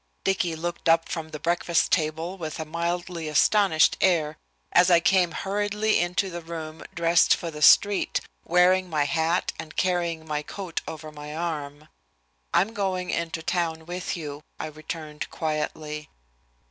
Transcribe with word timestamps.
Dicky 0.23 0.55
looked 0.55 0.89
up 0.89 1.07
from 1.09 1.29
the 1.29 1.37
breakfast 1.39 1.91
table 1.91 2.35
with 2.35 2.59
a 2.59 2.65
mildly 2.65 3.27
astonished 3.27 3.97
air 4.01 4.35
as 4.71 4.89
I 4.89 4.99
came 4.99 5.29
hurriedly 5.29 5.99
into 5.99 6.31
the 6.31 6.41
room 6.41 6.83
dressed 6.95 7.35
for 7.35 7.51
the 7.51 7.61
street, 7.61 8.19
wearing 8.43 8.89
my 8.89 9.03
hat, 9.03 9.53
and 9.59 9.75
carrying 9.77 10.27
my 10.27 10.41
coat 10.41 10.81
over 10.87 11.11
my 11.11 11.35
arm. 11.35 11.87
"I'm 12.51 12.73
going 12.73 13.11
into 13.11 13.43
town 13.43 13.85
with 13.85 14.17
you," 14.17 14.41
I 14.59 14.65
returned 14.65 15.29
quietly. 15.29 16.09